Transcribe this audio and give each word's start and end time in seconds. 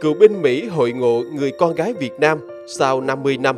Cựu 0.00 0.14
binh 0.14 0.42
Mỹ 0.42 0.66
hội 0.66 0.92
ngộ 0.92 1.22
người 1.32 1.50
con 1.50 1.74
gái 1.74 1.92
Việt 1.92 2.20
Nam 2.20 2.38
sau 2.66 3.00
50 3.00 3.36
năm. 3.36 3.56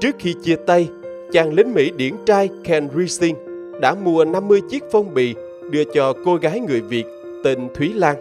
Trước 0.00 0.16
khi 0.18 0.34
chia 0.42 0.56
tay, 0.66 0.88
chàng 1.32 1.54
lính 1.54 1.74
Mỹ 1.74 1.90
điển 1.96 2.14
trai 2.26 2.48
Ken 2.64 2.88
Rising 2.96 3.34
đã 3.80 3.94
mua 3.94 4.24
50 4.24 4.60
chiếc 4.70 4.84
phong 4.92 5.14
bì 5.14 5.34
đưa 5.70 5.84
cho 5.84 6.12
cô 6.24 6.36
gái 6.36 6.60
người 6.60 6.80
Việt 6.80 7.04
tên 7.44 7.68
Thúy 7.74 7.92
Lan. 7.92 8.16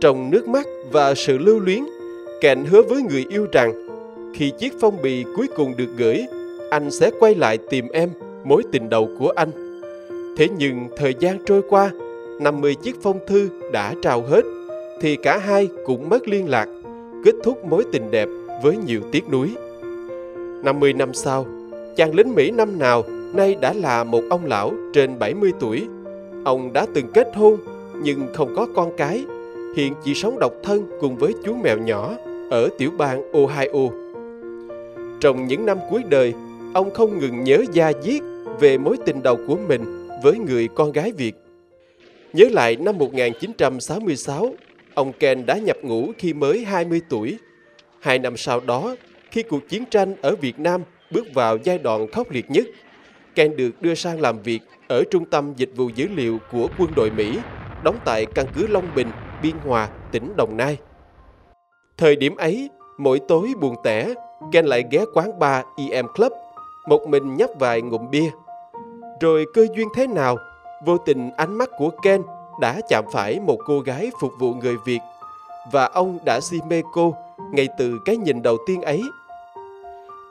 Trong 0.00 0.30
nước 0.30 0.48
mắt 0.48 0.66
và 0.92 1.14
sự 1.14 1.38
lưu 1.38 1.60
luyến, 1.60 1.84
Ken 2.40 2.64
hứa 2.64 2.82
với 2.82 3.02
người 3.02 3.26
yêu 3.28 3.46
rằng 3.52 3.72
khi 4.34 4.52
chiếc 4.58 4.72
phong 4.80 5.02
bì 5.02 5.24
cuối 5.36 5.46
cùng 5.56 5.74
được 5.76 5.88
gửi, 5.96 6.26
anh 6.70 6.90
sẽ 6.90 7.10
quay 7.20 7.34
lại 7.34 7.58
tìm 7.70 7.88
em, 7.92 8.10
mối 8.44 8.62
tình 8.72 8.88
đầu 8.88 9.08
của 9.18 9.32
anh. 9.36 9.50
Thế 10.36 10.48
nhưng 10.58 10.88
thời 10.96 11.14
gian 11.20 11.38
trôi 11.46 11.62
qua, 11.68 11.90
50 12.40 12.74
chiếc 12.74 12.96
phong 13.02 13.18
thư 13.26 13.48
đã 13.72 13.94
trao 14.02 14.22
hết, 14.22 14.44
thì 15.00 15.16
cả 15.16 15.38
hai 15.38 15.68
cũng 15.84 16.08
mất 16.08 16.28
liên 16.28 16.48
lạc, 16.48 16.68
kết 17.24 17.34
thúc 17.42 17.64
mối 17.64 17.84
tình 17.92 18.10
đẹp 18.10 18.28
với 18.62 18.76
nhiều 18.76 19.00
tiếc 19.12 19.28
nuối. 19.28 19.50
50 20.64 20.92
năm 20.92 21.14
sau, 21.14 21.46
chàng 21.96 22.14
lính 22.14 22.34
Mỹ 22.34 22.50
năm 22.50 22.78
nào 22.78 23.02
nay 23.34 23.56
đã 23.60 23.72
là 23.72 24.04
một 24.04 24.22
ông 24.30 24.46
lão 24.46 24.72
trên 24.92 25.18
70 25.18 25.52
tuổi. 25.60 25.86
Ông 26.44 26.72
đã 26.72 26.86
từng 26.94 27.06
kết 27.14 27.28
hôn 27.34 27.56
nhưng 28.02 28.26
không 28.34 28.54
có 28.56 28.66
con 28.74 28.92
cái, 28.96 29.24
hiện 29.76 29.94
chỉ 30.04 30.14
sống 30.14 30.38
độc 30.38 30.52
thân 30.62 30.86
cùng 31.00 31.16
với 31.16 31.34
chú 31.44 31.54
mèo 31.54 31.78
nhỏ 31.78 32.16
ở 32.50 32.68
tiểu 32.78 32.90
bang 32.98 33.32
Ohio. 33.32 33.90
Trong 35.20 35.46
những 35.46 35.66
năm 35.66 35.78
cuối 35.90 36.02
đời, 36.08 36.34
ông 36.74 36.90
không 36.94 37.18
ngừng 37.18 37.44
nhớ 37.44 37.64
da 37.72 37.92
diết 38.02 38.22
về 38.60 38.78
mối 38.78 38.96
tình 39.06 39.22
đầu 39.22 39.36
của 39.46 39.56
mình 39.68 40.08
với 40.22 40.38
người 40.38 40.68
con 40.74 40.92
gái 40.92 41.12
Việt. 41.12 41.43
Nhớ 42.34 42.44
lại 42.50 42.76
năm 42.76 42.98
1966, 42.98 44.54
ông 44.94 45.12
Ken 45.12 45.46
đã 45.46 45.58
nhập 45.58 45.76
ngũ 45.82 46.12
khi 46.18 46.32
mới 46.32 46.64
20 46.64 47.00
tuổi. 47.08 47.38
Hai 48.00 48.18
năm 48.18 48.36
sau 48.36 48.60
đó, 48.60 48.96
khi 49.30 49.42
cuộc 49.42 49.68
chiến 49.68 49.84
tranh 49.90 50.14
ở 50.22 50.36
Việt 50.36 50.58
Nam 50.58 50.82
bước 51.10 51.26
vào 51.34 51.58
giai 51.64 51.78
đoạn 51.78 52.06
khốc 52.12 52.30
liệt 52.30 52.50
nhất, 52.50 52.66
Ken 53.34 53.56
được 53.56 53.82
đưa 53.82 53.94
sang 53.94 54.20
làm 54.20 54.42
việc 54.42 54.60
ở 54.88 55.02
Trung 55.10 55.24
tâm 55.24 55.52
Dịch 55.56 55.70
vụ 55.76 55.88
Dữ 55.88 56.08
liệu 56.14 56.38
của 56.52 56.68
quân 56.78 56.90
đội 56.96 57.10
Mỹ, 57.10 57.38
đóng 57.84 57.96
tại 58.04 58.26
căn 58.26 58.46
cứ 58.54 58.66
Long 58.66 58.88
Bình, 58.94 59.08
Biên 59.42 59.54
Hòa, 59.64 59.88
tỉnh 60.12 60.32
Đồng 60.36 60.56
Nai. 60.56 60.76
Thời 61.98 62.16
điểm 62.16 62.36
ấy, 62.36 62.70
mỗi 62.98 63.20
tối 63.28 63.48
buồn 63.60 63.74
tẻ, 63.84 64.14
Ken 64.52 64.66
lại 64.66 64.84
ghé 64.90 65.04
quán 65.14 65.38
bar 65.38 65.64
EM 65.90 66.06
Club, 66.16 66.32
một 66.88 67.08
mình 67.08 67.36
nhấp 67.36 67.50
vài 67.58 67.82
ngụm 67.82 68.10
bia. 68.10 68.30
Rồi 69.20 69.44
cơ 69.54 69.66
duyên 69.76 69.88
thế 69.96 70.06
nào, 70.06 70.36
vô 70.84 70.98
tình 70.98 71.30
ánh 71.36 71.54
mắt 71.54 71.70
của 71.78 71.90
Ken 72.02 72.22
đã 72.60 72.80
chạm 72.88 73.04
phải 73.12 73.40
một 73.40 73.58
cô 73.66 73.80
gái 73.80 74.10
phục 74.20 74.32
vụ 74.38 74.54
người 74.54 74.76
Việt 74.84 75.00
và 75.72 75.84
ông 75.84 76.18
đã 76.24 76.40
si 76.40 76.60
mê 76.68 76.82
cô 76.92 77.14
ngay 77.52 77.68
từ 77.78 77.98
cái 78.04 78.16
nhìn 78.16 78.42
đầu 78.42 78.56
tiên 78.66 78.82
ấy. 78.82 79.02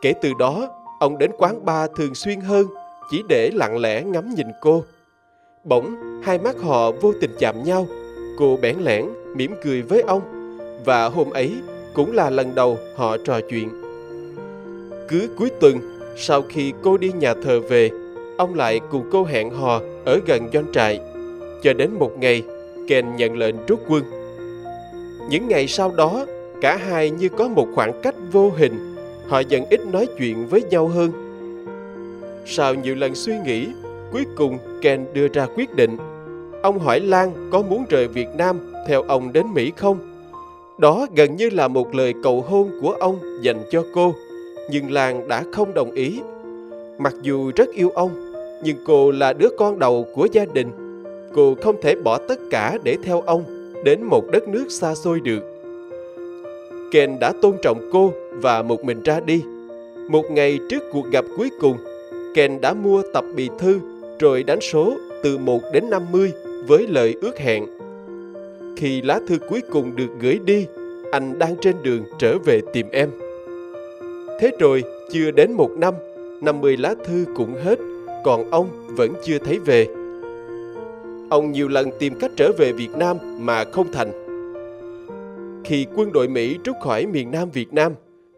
Kể 0.01 0.13
từ 0.21 0.31
đó, 0.39 0.69
ông 0.99 1.17
đến 1.17 1.31
quán 1.37 1.65
bar 1.65 1.91
thường 1.95 2.15
xuyên 2.15 2.41
hơn 2.41 2.67
chỉ 3.11 3.23
để 3.29 3.51
lặng 3.53 3.77
lẽ 3.77 4.03
ngắm 4.03 4.35
nhìn 4.35 4.47
cô. 4.61 4.83
Bỗng, 5.63 5.95
hai 6.23 6.39
mắt 6.39 6.55
họ 6.61 6.91
vô 6.91 7.13
tình 7.21 7.31
chạm 7.39 7.63
nhau. 7.63 7.87
Cô 8.39 8.57
bẽn 8.61 8.75
lẽn, 8.79 9.05
mỉm 9.35 9.55
cười 9.63 9.81
với 9.81 10.01
ông. 10.01 10.21
Và 10.85 11.09
hôm 11.09 11.29
ấy 11.29 11.55
cũng 11.93 12.11
là 12.11 12.29
lần 12.29 12.55
đầu 12.55 12.77
họ 12.95 13.17
trò 13.17 13.39
chuyện. 13.49 13.69
Cứ 15.07 15.29
cuối 15.37 15.49
tuần, 15.59 15.79
sau 16.17 16.41
khi 16.49 16.73
cô 16.83 16.97
đi 16.97 17.11
nhà 17.11 17.33
thờ 17.43 17.59
về, 17.69 17.89
ông 18.37 18.55
lại 18.55 18.79
cùng 18.91 19.09
cô 19.11 19.23
hẹn 19.23 19.49
hò 19.49 19.81
ở 20.05 20.19
gần 20.25 20.49
doanh 20.53 20.71
trại. 20.73 20.99
Cho 21.63 21.73
đến 21.73 21.89
một 21.99 22.11
ngày, 22.17 22.43
Ken 22.87 23.15
nhận 23.15 23.37
lệnh 23.37 23.55
rút 23.67 23.79
quân. 23.89 24.03
Những 25.29 25.47
ngày 25.47 25.67
sau 25.67 25.91
đó, 25.97 26.25
cả 26.61 26.77
hai 26.77 27.09
như 27.09 27.29
có 27.29 27.47
một 27.47 27.67
khoảng 27.75 28.01
cách 28.01 28.15
vô 28.31 28.51
hình. 28.57 28.95
Họ 29.27 29.39
dần 29.39 29.65
ít 29.69 29.79
nói 29.91 30.07
chuyện 30.17 30.47
với 30.47 30.63
nhau 30.63 30.87
hơn 30.87 31.23
sau 32.45 32.75
nhiều 32.75 32.95
lần 32.95 33.15
suy 33.15 33.33
nghĩ, 33.45 33.67
cuối 34.11 34.25
cùng 34.35 34.57
Ken 34.81 35.05
đưa 35.13 35.27
ra 35.27 35.47
quyết 35.55 35.75
định. 35.75 35.97
Ông 36.63 36.79
hỏi 36.79 36.99
Lan 36.99 37.49
có 37.51 37.61
muốn 37.61 37.85
rời 37.89 38.07
Việt 38.07 38.27
Nam 38.37 38.73
theo 38.87 39.01
ông 39.01 39.33
đến 39.33 39.45
Mỹ 39.53 39.71
không? 39.77 39.97
Đó 40.77 41.07
gần 41.15 41.35
như 41.35 41.49
là 41.49 41.67
một 41.67 41.95
lời 41.95 42.13
cầu 42.23 42.41
hôn 42.41 42.79
của 42.81 42.91
ông 42.91 43.19
dành 43.41 43.63
cho 43.71 43.83
cô, 43.93 44.15
nhưng 44.71 44.91
Lan 44.91 45.27
đã 45.27 45.43
không 45.53 45.73
đồng 45.73 45.91
ý. 45.91 46.19
Mặc 47.03 47.13
dù 47.21 47.51
rất 47.55 47.69
yêu 47.71 47.89
ông, 47.89 48.33
nhưng 48.63 48.77
cô 48.85 49.11
là 49.11 49.33
đứa 49.33 49.49
con 49.57 49.79
đầu 49.79 50.07
của 50.15 50.27
gia 50.31 50.45
đình. 50.53 50.67
Cô 51.33 51.55
không 51.61 51.81
thể 51.81 51.95
bỏ 51.95 52.17
tất 52.17 52.39
cả 52.49 52.77
để 52.83 52.97
theo 53.03 53.21
ông 53.21 53.43
đến 53.83 54.03
một 54.03 54.23
đất 54.31 54.47
nước 54.47 54.65
xa 54.69 54.95
xôi 54.95 55.19
được. 55.19 55.39
Ken 56.91 57.19
đã 57.19 57.33
tôn 57.41 57.55
trọng 57.61 57.89
cô 57.91 58.13
và 58.31 58.61
một 58.61 58.83
mình 58.83 59.03
ra 59.03 59.19
đi. 59.19 59.43
Một 60.09 60.23
ngày 60.31 60.59
trước 60.69 60.83
cuộc 60.91 61.05
gặp 61.11 61.25
cuối 61.37 61.49
cùng, 61.61 61.77
Ken 62.35 62.61
đã 62.61 62.73
mua 62.73 63.01
tập 63.13 63.25
bì 63.35 63.49
thư 63.59 63.79
rồi 64.19 64.43
đánh 64.43 64.61
số 64.61 64.93
từ 65.23 65.37
1 65.37 65.61
đến 65.73 65.89
50 65.89 66.31
với 66.67 66.87
lời 66.87 67.15
ước 67.21 67.37
hẹn. 67.37 67.65
Khi 68.77 69.01
lá 69.01 69.19
thư 69.27 69.37
cuối 69.49 69.61
cùng 69.71 69.95
được 69.95 70.09
gửi 70.21 70.39
đi, 70.45 70.65
anh 71.11 71.39
đang 71.39 71.55
trên 71.61 71.75
đường 71.83 72.03
trở 72.19 72.37
về 72.45 72.61
tìm 72.73 72.87
em. 72.91 73.09
Thế 74.39 74.51
rồi, 74.59 74.83
chưa 75.11 75.31
đến 75.31 75.51
một 75.53 75.71
năm, 75.77 75.93
50 76.43 76.77
lá 76.77 76.95
thư 77.03 77.25
cũng 77.35 77.55
hết, 77.55 77.79
còn 78.23 78.51
ông 78.51 78.69
vẫn 78.87 79.13
chưa 79.23 79.37
thấy 79.37 79.59
về. 79.59 79.85
Ông 81.29 81.51
nhiều 81.51 81.67
lần 81.67 81.89
tìm 81.99 82.13
cách 82.19 82.31
trở 82.35 82.51
về 82.57 82.71
Việt 82.71 82.89
Nam 82.97 83.17
mà 83.39 83.63
không 83.63 83.91
thành. 83.91 84.11
Khi 85.65 85.85
quân 85.95 86.11
đội 86.11 86.27
Mỹ 86.27 86.57
rút 86.65 86.75
khỏi 86.81 87.05
miền 87.05 87.31
Nam 87.31 87.49
Việt 87.49 87.73
Nam, 87.73 87.93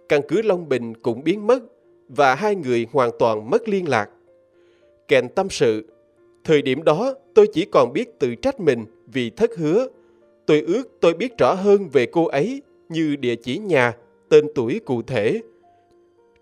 căn 0.09 0.21
cứ 0.27 0.41
Long 0.41 0.69
Bình 0.69 0.94
cũng 0.95 1.23
biến 1.23 1.47
mất 1.47 1.63
và 2.09 2.35
hai 2.35 2.55
người 2.55 2.88
hoàn 2.91 3.09
toàn 3.19 3.49
mất 3.49 3.69
liên 3.69 3.89
lạc. 3.89 4.09
Kèn 5.07 5.29
tâm 5.29 5.49
sự, 5.49 5.85
thời 6.44 6.61
điểm 6.61 6.83
đó 6.83 7.13
tôi 7.33 7.47
chỉ 7.53 7.65
còn 7.71 7.94
biết 7.94 8.19
tự 8.19 8.35
trách 8.35 8.59
mình 8.59 8.85
vì 9.07 9.29
thất 9.29 9.57
hứa. 9.57 9.88
Tôi 10.45 10.61
ước 10.61 10.83
tôi 10.99 11.13
biết 11.13 11.38
rõ 11.38 11.53
hơn 11.53 11.89
về 11.89 12.05
cô 12.05 12.25
ấy 12.25 12.61
như 12.89 13.15
địa 13.15 13.35
chỉ 13.35 13.57
nhà, 13.57 13.94
tên 14.29 14.45
tuổi 14.55 14.79
cụ 14.85 15.01
thể. 15.01 15.41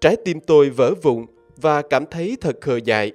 Trái 0.02 0.16
tim 0.26 0.40
tôi 0.40 0.70
vỡ 0.70 0.94
vụn 1.02 1.26
và 1.62 1.82
cảm 1.82 2.06
thấy 2.06 2.38
thật 2.42 2.56
khờ 2.62 2.78
dại. 2.78 3.12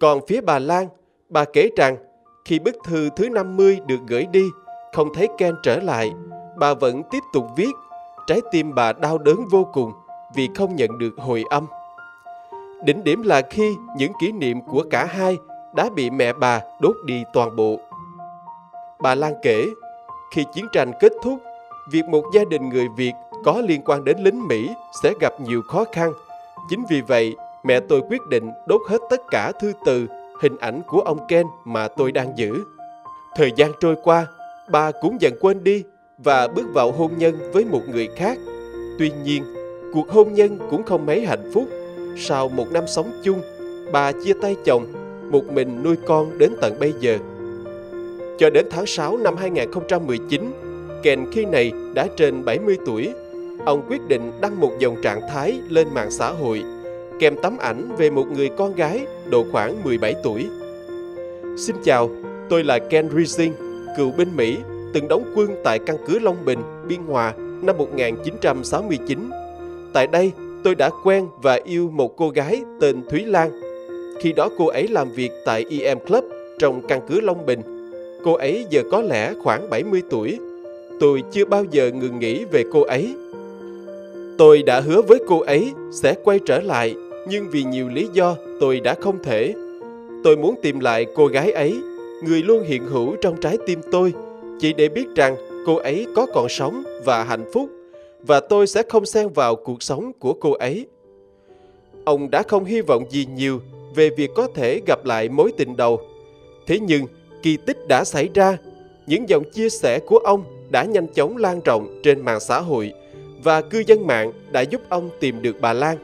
Còn 0.00 0.26
phía 0.26 0.40
bà 0.40 0.58
Lan, 0.58 0.88
bà 1.28 1.44
kể 1.44 1.70
rằng 1.76 1.96
khi 2.44 2.58
bức 2.58 2.76
thư 2.84 3.08
thứ 3.16 3.28
50 3.28 3.80
được 3.86 4.00
gửi 4.06 4.26
đi, 4.32 4.44
không 4.92 5.14
thấy 5.14 5.28
Ken 5.38 5.54
trở 5.62 5.76
lại, 5.80 6.12
bà 6.58 6.74
vẫn 6.74 7.02
tiếp 7.10 7.22
tục 7.32 7.46
viết. 7.56 7.72
Trái 8.26 8.40
tim 8.50 8.74
bà 8.74 8.92
đau 8.92 9.18
đớn 9.18 9.36
vô 9.50 9.68
cùng 9.72 9.92
vì 10.34 10.48
không 10.54 10.76
nhận 10.76 10.98
được 10.98 11.14
hồi 11.16 11.44
âm. 11.50 11.66
Đỉnh 12.84 13.04
điểm 13.04 13.22
là 13.22 13.42
khi 13.50 13.76
những 13.96 14.12
kỷ 14.20 14.32
niệm 14.32 14.60
của 14.60 14.84
cả 14.90 15.04
hai 15.04 15.38
đã 15.74 15.90
bị 15.94 16.10
mẹ 16.10 16.32
bà 16.32 16.60
đốt 16.80 16.96
đi 17.04 17.24
toàn 17.32 17.56
bộ. 17.56 17.80
Bà 19.00 19.14
Lan 19.14 19.34
kể, 19.42 19.66
khi 20.30 20.44
chiến 20.52 20.66
tranh 20.72 20.92
kết 21.00 21.12
thúc, 21.22 21.38
việc 21.90 22.04
một 22.04 22.24
gia 22.34 22.44
đình 22.44 22.68
người 22.68 22.88
Việt 22.96 23.12
có 23.44 23.62
liên 23.66 23.82
quan 23.84 24.04
đến 24.04 24.18
lính 24.18 24.48
Mỹ 24.48 24.70
sẽ 25.02 25.12
gặp 25.20 25.40
nhiều 25.40 25.62
khó 25.62 25.84
khăn. 25.92 26.12
Chính 26.68 26.84
vì 26.90 27.00
vậy, 27.00 27.34
mẹ 27.64 27.80
tôi 27.80 28.00
quyết 28.10 28.20
định 28.30 28.50
đốt 28.68 28.80
hết 28.88 28.98
tất 29.10 29.20
cả 29.30 29.52
thư 29.60 29.72
từ, 29.86 30.06
hình 30.42 30.56
ảnh 30.56 30.80
của 30.86 31.00
ông 31.00 31.18
Ken 31.28 31.46
mà 31.64 31.88
tôi 31.88 32.12
đang 32.12 32.38
giữ. 32.38 32.64
Thời 33.36 33.52
gian 33.56 33.72
trôi 33.80 33.96
qua, 34.02 34.26
bà 34.70 34.90
cũng 35.00 35.20
dần 35.20 35.32
quên 35.40 35.64
đi 35.64 35.84
và 36.18 36.48
bước 36.48 36.66
vào 36.74 36.92
hôn 36.92 37.18
nhân 37.18 37.50
với 37.52 37.64
một 37.64 37.82
người 37.88 38.08
khác. 38.16 38.38
Tuy 38.98 39.12
nhiên, 39.24 39.44
Cuộc 39.92 40.10
hôn 40.10 40.34
nhân 40.34 40.58
cũng 40.70 40.82
không 40.82 41.06
mấy 41.06 41.26
hạnh 41.26 41.50
phúc. 41.54 41.68
Sau 42.16 42.48
một 42.48 42.66
năm 42.72 42.84
sống 42.86 43.10
chung, 43.24 43.40
bà 43.92 44.12
chia 44.12 44.32
tay 44.42 44.56
chồng, 44.64 44.86
một 45.30 45.52
mình 45.52 45.82
nuôi 45.82 45.96
con 46.06 46.38
đến 46.38 46.52
tận 46.60 46.78
bây 46.80 46.92
giờ. 47.00 47.18
Cho 48.38 48.50
đến 48.50 48.66
tháng 48.70 48.86
6 48.86 49.16
năm 49.16 49.36
2019, 49.36 50.52
Ken 51.02 51.26
khi 51.32 51.44
này 51.44 51.72
đã 51.94 52.06
trên 52.16 52.44
70 52.44 52.76
tuổi. 52.86 53.12
Ông 53.64 53.82
quyết 53.88 54.08
định 54.08 54.32
đăng 54.40 54.60
một 54.60 54.72
dòng 54.78 54.96
trạng 55.02 55.20
thái 55.28 55.60
lên 55.68 55.88
mạng 55.94 56.10
xã 56.10 56.30
hội, 56.30 56.62
kèm 57.18 57.36
tấm 57.42 57.58
ảnh 57.58 57.96
về 57.98 58.10
một 58.10 58.26
người 58.36 58.50
con 58.58 58.74
gái 58.74 59.06
độ 59.30 59.44
khoảng 59.52 59.84
17 59.84 60.14
tuổi. 60.22 60.46
Xin 61.56 61.76
chào, 61.84 62.10
tôi 62.48 62.64
là 62.64 62.78
Ken 62.78 63.08
Rising, 63.16 63.52
cựu 63.96 64.12
binh 64.12 64.36
Mỹ, 64.36 64.58
từng 64.94 65.08
đóng 65.08 65.32
quân 65.36 65.50
tại 65.64 65.78
căn 65.78 65.96
cứ 66.06 66.18
Long 66.18 66.44
Bình, 66.44 66.58
Biên 66.88 67.00
Hòa 67.06 67.34
năm 67.62 67.78
1969 67.78 69.30
Tại 69.92 70.06
đây, 70.06 70.32
tôi 70.64 70.74
đã 70.74 70.90
quen 71.04 71.26
và 71.42 71.58
yêu 71.64 71.90
một 71.90 72.16
cô 72.16 72.28
gái 72.28 72.62
tên 72.80 73.02
Thúy 73.10 73.24
Lan. 73.24 73.50
Khi 74.20 74.32
đó 74.32 74.48
cô 74.58 74.66
ấy 74.66 74.88
làm 74.88 75.10
việc 75.10 75.30
tại 75.44 75.64
EM 75.70 75.98
Club 75.98 76.24
trong 76.58 76.86
căn 76.88 77.00
cứ 77.08 77.20
Long 77.20 77.46
Bình. 77.46 77.60
Cô 78.24 78.34
ấy 78.34 78.66
giờ 78.70 78.82
có 78.90 79.02
lẽ 79.02 79.32
khoảng 79.42 79.70
70 79.70 80.02
tuổi. 80.10 80.38
Tôi 81.00 81.22
chưa 81.32 81.44
bao 81.44 81.64
giờ 81.70 81.90
ngừng 81.90 82.18
nghĩ 82.18 82.44
về 82.44 82.64
cô 82.72 82.82
ấy. 82.82 83.14
Tôi 84.40 84.62
đã 84.62 84.80
hứa 84.80 85.02
với 85.02 85.18
cô 85.28 85.40
ấy 85.40 85.72
sẽ 85.92 86.14
quay 86.24 86.38
trở 86.46 86.60
lại, 86.60 86.94
nhưng 87.28 87.50
vì 87.50 87.64
nhiều 87.64 87.88
lý 87.88 88.08
do 88.12 88.36
tôi 88.60 88.80
đã 88.80 88.94
không 88.94 89.22
thể. 89.22 89.54
Tôi 90.24 90.36
muốn 90.36 90.54
tìm 90.62 90.80
lại 90.80 91.06
cô 91.14 91.26
gái 91.26 91.52
ấy, 91.52 91.80
người 92.24 92.42
luôn 92.42 92.62
hiện 92.64 92.86
hữu 92.86 93.16
trong 93.16 93.40
trái 93.40 93.58
tim 93.66 93.80
tôi, 93.92 94.12
chỉ 94.60 94.72
để 94.72 94.88
biết 94.88 95.06
rằng 95.16 95.36
cô 95.66 95.76
ấy 95.76 96.06
có 96.14 96.26
còn 96.34 96.48
sống 96.48 96.82
và 97.04 97.24
hạnh 97.24 97.50
phúc, 97.52 97.70
và 98.22 98.40
tôi 98.40 98.66
sẽ 98.66 98.82
không 98.88 99.06
xen 99.06 99.28
vào 99.28 99.56
cuộc 99.56 99.82
sống 99.82 100.12
của 100.18 100.32
cô 100.32 100.52
ấy. 100.52 100.86
Ông 102.04 102.30
đã 102.30 102.42
không 102.42 102.64
hy 102.64 102.80
vọng 102.80 103.04
gì 103.10 103.26
nhiều 103.34 103.60
về 103.94 104.10
việc 104.10 104.30
có 104.34 104.48
thể 104.54 104.80
gặp 104.86 105.04
lại 105.04 105.28
mối 105.28 105.52
tình 105.56 105.76
đầu. 105.76 106.00
Thế 106.66 106.78
nhưng, 106.78 107.04
kỳ 107.42 107.56
tích 107.56 107.88
đã 107.88 108.04
xảy 108.04 108.28
ra. 108.34 108.58
Những 109.06 109.28
dòng 109.28 109.44
chia 109.50 109.68
sẻ 109.68 109.98
của 109.98 110.18
ông 110.18 110.44
đã 110.70 110.84
nhanh 110.84 111.06
chóng 111.14 111.36
lan 111.36 111.60
rộng 111.64 112.00
trên 112.02 112.20
mạng 112.20 112.40
xã 112.40 112.60
hội 112.60 112.92
và 113.42 113.60
cư 113.60 113.82
dân 113.86 114.06
mạng 114.06 114.32
đã 114.52 114.60
giúp 114.60 114.80
ông 114.88 115.10
tìm 115.20 115.42
được 115.42 115.56
bà 115.60 115.72
Lan. 115.72 115.96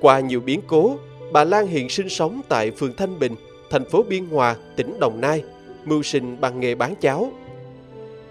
Qua 0.00 0.20
nhiều 0.20 0.40
biến 0.40 0.60
cố, 0.66 0.96
bà 1.32 1.44
Lan 1.44 1.66
hiện 1.66 1.88
sinh 1.88 2.08
sống 2.08 2.40
tại 2.48 2.70
phường 2.70 2.96
Thanh 2.96 3.18
Bình, 3.18 3.34
thành 3.70 3.84
phố 3.84 4.02
Biên 4.08 4.26
Hòa, 4.26 4.56
tỉnh 4.76 5.00
Đồng 5.00 5.20
Nai, 5.20 5.44
mưu 5.84 6.02
sinh 6.02 6.40
bằng 6.40 6.60
nghề 6.60 6.74
bán 6.74 6.94
cháo. 7.00 7.32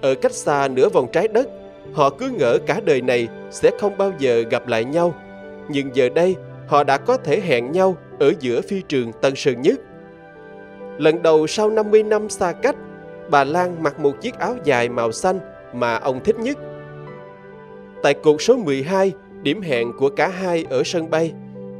Ở 0.02 0.16
cách 0.16 0.34
xa 0.34 0.68
nửa 0.68 0.90
vòng 0.90 1.08
trái 1.14 1.28
đất, 1.28 1.50
họ 1.94 2.10
cứ 2.10 2.30
ngỡ 2.30 2.58
cả 2.58 2.82
đời 2.86 3.02
này 3.02 3.28
sẽ 3.52 3.72
không 3.80 3.98
bao 3.98 4.12
giờ 4.20 4.44
gặp 4.50 4.68
lại 4.68 4.86
nhau. 4.86 5.16
Nhưng 5.70 5.96
giờ 5.96 6.10
đây, 6.10 6.36
họ 6.68 6.84
đã 6.84 6.98
có 6.98 7.18
thể 7.18 7.42
hẹn 7.42 7.72
nhau 7.72 7.98
ở 8.20 8.34
giữa 8.40 8.62
phi 8.62 8.82
trường 8.82 9.12
Tân 9.22 9.36
Sơn 9.36 9.62
Nhất. 9.62 9.80
Lần 10.98 11.22
đầu 11.22 11.48
sau 11.48 11.70
50 11.70 12.04
năm 12.04 12.30
xa 12.30 12.52
cách, 12.52 12.76
bà 13.30 13.44
Lan 13.44 13.84
mặc 13.84 14.00
một 14.00 14.22
chiếc 14.22 14.36
áo 14.36 14.56
dài 14.64 14.90
màu 14.90 15.12
xanh 15.12 15.40
mà 15.74 15.96
ông 15.96 16.24
thích 16.24 16.40
nhất. 16.40 16.58
Tại 18.04 18.14
cột 18.14 18.36
số 18.40 18.58
12, 18.58 19.12
điểm 19.44 19.62
hẹn 19.62 19.92
của 19.98 20.10
cả 20.10 20.28
hai 20.28 20.66
ở 20.70 20.84
sân 20.86 21.10
bay, 21.10 21.34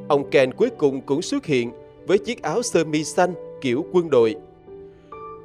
ông 0.08 0.30
Ken 0.30 0.54
cuối 0.54 0.70
cùng 0.78 1.02
cũng 1.02 1.22
xuất 1.22 1.46
hiện 1.46 1.72
với 2.08 2.18
chiếc 2.18 2.42
áo 2.42 2.62
sơ 2.62 2.84
mi 2.84 3.04
xanh 3.04 3.34
kiểu 3.62 3.86
quân 3.94 4.10
đội. 4.10 4.36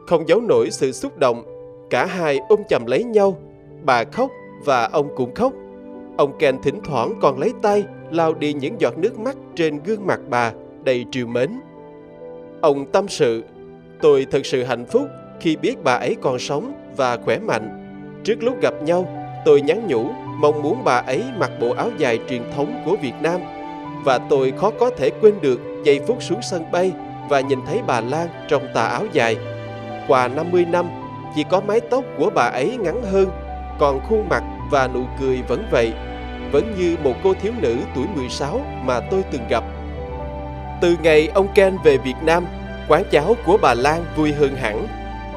Không 0.06 0.28
giấu 0.28 0.40
nổi 0.40 0.68
sự 0.70 0.92
xúc 0.92 1.18
động, 1.18 1.42
cả 1.90 2.06
hai 2.06 2.40
ôm 2.48 2.60
chầm 2.68 2.86
lấy 2.86 3.04
nhau, 3.04 3.38
bà 3.84 4.04
khóc 4.04 4.30
và 4.64 4.84
ông 4.84 5.08
cũng 5.16 5.34
khóc. 5.34 5.52
Ông 6.16 6.38
Ken 6.38 6.56
thỉnh 6.62 6.80
thoảng 6.84 7.14
còn 7.20 7.38
lấy 7.38 7.52
tay 7.62 7.84
lau 8.10 8.34
đi 8.34 8.52
những 8.52 8.80
giọt 8.80 8.98
nước 8.98 9.18
mắt 9.18 9.36
trên 9.54 9.80
gương 9.84 10.06
mặt 10.06 10.20
bà 10.30 10.52
đầy 10.84 11.04
triều 11.10 11.26
mến. 11.26 11.50
Ông 12.60 12.86
tâm 12.92 13.08
sự, 13.08 13.42
tôi 14.00 14.26
thật 14.30 14.46
sự 14.46 14.62
hạnh 14.62 14.86
phúc 14.86 15.08
khi 15.40 15.56
biết 15.56 15.74
bà 15.84 15.94
ấy 15.94 16.16
còn 16.22 16.38
sống 16.38 16.72
và 16.96 17.16
khỏe 17.16 17.38
mạnh. 17.38 17.80
Trước 18.24 18.42
lúc 18.42 18.60
gặp 18.60 18.74
nhau, 18.82 19.08
tôi 19.44 19.60
nhắn 19.60 19.86
nhủ 19.88 20.10
mong 20.36 20.62
muốn 20.62 20.84
bà 20.84 20.96
ấy 20.96 21.24
mặc 21.38 21.50
bộ 21.60 21.70
áo 21.70 21.90
dài 21.98 22.18
truyền 22.28 22.42
thống 22.56 22.82
của 22.84 22.96
Việt 23.02 23.14
Nam 23.20 23.40
và 24.04 24.18
tôi 24.18 24.52
khó 24.56 24.70
có 24.80 24.90
thể 24.90 25.10
quên 25.20 25.34
được 25.40 25.60
giây 25.84 26.00
phút 26.06 26.22
xuống 26.22 26.42
sân 26.42 26.72
bay 26.72 26.92
và 27.28 27.40
nhìn 27.40 27.58
thấy 27.66 27.80
bà 27.86 28.00
Lan 28.00 28.28
trong 28.48 28.62
tà 28.74 28.86
áo 28.86 29.04
dài. 29.12 29.36
Qua 30.08 30.28
50 30.28 30.64
năm, 30.64 30.86
chỉ 31.36 31.44
có 31.50 31.60
mái 31.60 31.80
tóc 31.80 32.04
của 32.18 32.30
bà 32.34 32.42
ấy 32.42 32.76
ngắn 32.80 33.02
hơn, 33.02 33.30
còn 33.78 34.00
khuôn 34.08 34.28
mặt 34.28 34.42
và 34.70 34.88
nụ 34.94 35.00
cười 35.20 35.42
vẫn 35.48 35.64
vậy, 35.70 35.92
vẫn 36.52 36.74
như 36.78 36.96
một 37.02 37.14
cô 37.24 37.34
thiếu 37.34 37.52
nữ 37.60 37.76
tuổi 37.94 38.06
16 38.16 38.60
mà 38.84 39.00
tôi 39.00 39.22
từng 39.30 39.42
gặp. 39.50 39.64
Từ 40.80 40.96
ngày 41.02 41.28
ông 41.34 41.48
Ken 41.54 41.76
về 41.84 41.96
Việt 41.96 42.16
Nam, 42.22 42.46
quán 42.88 43.02
cháo 43.10 43.36
của 43.46 43.58
bà 43.62 43.74
Lan 43.74 44.04
vui 44.16 44.32
hơn 44.32 44.56
hẳn. 44.56 44.86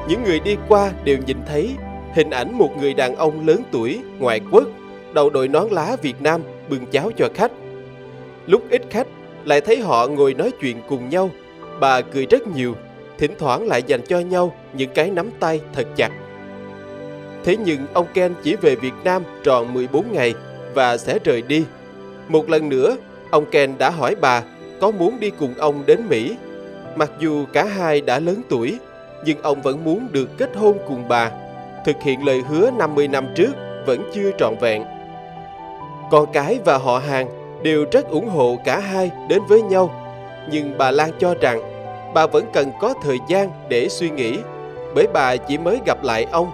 Những 0.08 0.24
người 0.24 0.40
đi 0.40 0.56
qua 0.68 0.90
đều 1.04 1.18
nhìn 1.26 1.36
thấy 1.46 1.76
hình 2.14 2.30
ảnh 2.30 2.58
một 2.58 2.70
người 2.80 2.94
đàn 2.94 3.16
ông 3.16 3.46
lớn 3.46 3.62
tuổi, 3.70 4.00
ngoại 4.18 4.40
quốc, 4.50 4.64
đầu 5.12 5.30
đội 5.30 5.48
nón 5.48 5.68
lá 5.70 5.96
Việt 6.02 6.22
Nam 6.22 6.40
bưng 6.68 6.86
cháo 6.86 7.10
cho 7.16 7.28
khách. 7.34 7.52
Lúc 8.46 8.62
ít 8.70 8.82
khách, 8.90 9.06
lại 9.44 9.60
thấy 9.60 9.80
họ 9.80 10.06
ngồi 10.06 10.34
nói 10.34 10.50
chuyện 10.60 10.76
cùng 10.88 11.08
nhau. 11.08 11.30
Bà 11.80 12.00
cười 12.00 12.26
rất 12.26 12.46
nhiều, 12.46 12.74
thỉnh 13.18 13.32
thoảng 13.38 13.66
lại 13.66 13.82
dành 13.86 14.00
cho 14.08 14.18
nhau 14.18 14.54
những 14.72 14.90
cái 14.94 15.10
nắm 15.10 15.30
tay 15.40 15.60
thật 15.72 15.86
chặt. 15.96 16.10
Thế 17.44 17.56
nhưng 17.56 17.86
ông 17.92 18.06
Ken 18.14 18.34
chỉ 18.42 18.56
về 18.56 18.76
Việt 18.76 18.94
Nam 19.04 19.22
tròn 19.42 19.74
14 19.74 20.12
ngày 20.12 20.34
và 20.74 20.96
sẽ 20.96 21.18
rời 21.24 21.42
đi. 21.42 21.64
Một 22.28 22.48
lần 22.48 22.68
nữa, 22.68 22.96
ông 23.30 23.46
Ken 23.50 23.74
đã 23.78 23.90
hỏi 23.90 24.14
bà 24.20 24.42
có 24.80 24.90
muốn 24.90 25.20
đi 25.20 25.30
cùng 25.30 25.54
ông 25.58 25.82
đến 25.86 26.00
Mỹ. 26.08 26.36
Mặc 26.96 27.10
dù 27.20 27.44
cả 27.52 27.64
hai 27.64 28.00
đã 28.00 28.18
lớn 28.18 28.42
tuổi, 28.48 28.78
nhưng 29.24 29.42
ông 29.42 29.62
vẫn 29.62 29.84
muốn 29.84 30.08
được 30.12 30.28
kết 30.38 30.56
hôn 30.56 30.78
cùng 30.88 31.08
bà. 31.08 31.30
Thực 31.86 31.96
hiện 32.02 32.26
lời 32.26 32.42
hứa 32.48 32.70
50 32.78 33.08
năm 33.08 33.26
trước 33.36 33.50
vẫn 33.86 34.10
chưa 34.14 34.30
trọn 34.38 34.54
vẹn. 34.60 34.84
Con 36.10 36.26
cái 36.32 36.58
và 36.64 36.78
họ 36.78 36.98
hàng 36.98 37.28
đều 37.62 37.84
rất 37.92 38.08
ủng 38.08 38.28
hộ 38.28 38.56
cả 38.64 38.78
hai 38.78 39.10
đến 39.28 39.42
với 39.48 39.62
nhau. 39.62 39.90
Nhưng 40.50 40.78
bà 40.78 40.90
Lan 40.90 41.10
cho 41.18 41.34
rằng 41.40 41.60
bà 42.14 42.26
vẫn 42.26 42.44
cần 42.52 42.72
có 42.80 42.94
thời 43.02 43.18
gian 43.28 43.50
để 43.68 43.88
suy 43.88 44.10
nghĩ 44.10 44.38
bởi 44.94 45.06
bà 45.12 45.36
chỉ 45.36 45.58
mới 45.58 45.80
gặp 45.86 46.04
lại 46.04 46.24
ông, 46.24 46.50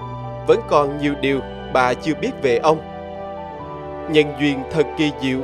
vẫn 0.46 0.60
còn 0.68 0.98
nhiều 1.02 1.14
điều 1.20 1.40
bà 1.72 1.94
chưa 1.94 2.14
biết 2.20 2.30
về 2.42 2.56
ông. 2.56 2.78
Nhân 4.10 4.26
duyên 4.40 4.58
thật 4.70 4.86
kỳ 4.98 5.10
diệu, 5.22 5.38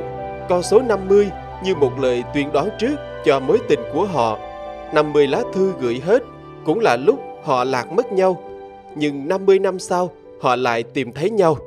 con 0.49 0.63
số 0.63 0.81
50 0.81 1.27
như 1.63 1.75
một 1.75 1.99
lời 1.99 2.23
tuyên 2.33 2.51
đoán 2.51 2.69
trước 2.79 2.95
cho 3.25 3.39
mối 3.39 3.57
tình 3.69 3.79
của 3.93 4.05
họ. 4.05 4.37
50 4.93 5.27
lá 5.27 5.41
thư 5.53 5.73
gửi 5.79 6.01
hết 6.05 6.23
cũng 6.65 6.79
là 6.79 6.97
lúc 6.97 7.19
họ 7.43 7.63
lạc 7.63 7.91
mất 7.91 8.11
nhau, 8.11 8.43
nhưng 8.95 9.27
50 9.27 9.59
năm 9.59 9.79
sau 9.79 10.11
họ 10.41 10.55
lại 10.55 10.83
tìm 10.83 11.11
thấy 11.11 11.29
nhau. 11.29 11.57